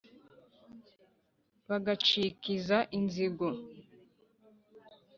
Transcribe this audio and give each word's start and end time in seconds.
bagacikiza 1.69 2.77
inzigo. 2.97 3.47